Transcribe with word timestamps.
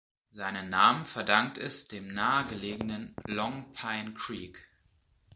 Seinen 0.31 0.71
Namen 0.71 1.05
verdankt 1.05 1.59
es 1.59 1.87
dem 1.87 2.07
nahe 2.11 2.47
gelegenen 2.47 3.13
Long 3.27 3.71
Pine 3.73 4.15
Creek. 4.15 4.67